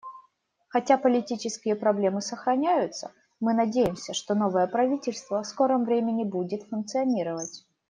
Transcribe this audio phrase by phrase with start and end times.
[0.69, 7.63] Хотя политические проблемы сохраняются, мы надеемся, что новое правительство в скором времени будет функционировать.